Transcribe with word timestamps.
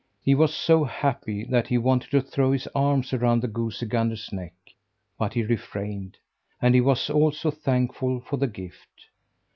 He 0.23 0.33
was 0.33 0.51
so 0.55 0.83
happy 0.83 1.43
that 1.43 1.67
he 1.67 1.77
wanted 1.77 2.09
to 2.09 2.21
throw 2.23 2.51
his 2.53 2.67
arms 2.73 3.13
around 3.13 3.43
the 3.43 3.47
goosey 3.47 3.85
gander's 3.85 4.33
neck, 4.33 4.55
but 5.19 5.33
he 5.35 5.43
refrained; 5.43 6.17
and 6.59 6.73
he 6.73 6.81
was 6.81 7.07
also 7.11 7.51
thankful 7.51 8.19
for 8.19 8.37
the 8.37 8.47
gift. 8.47 9.05